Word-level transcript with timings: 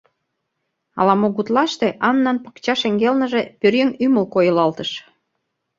Ала-мо 0.99 1.27
гутлаште 1.35 1.87
Аннан 2.09 2.37
пакча 2.43 2.73
шеҥгелныже 2.81 3.41
пӧръеҥ 3.59 3.89
ӱмыл 4.05 4.25
койылалтыш. 4.33 4.91